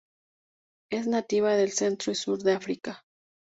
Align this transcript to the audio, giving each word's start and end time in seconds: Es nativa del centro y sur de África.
Es 0.89 1.05
nativa 1.05 1.53
del 1.55 1.73
centro 1.73 2.11
y 2.11 2.15
sur 2.15 2.39
de 2.41 2.53
África. 2.53 3.03